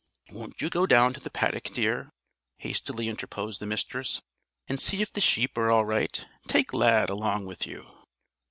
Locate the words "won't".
0.31-0.59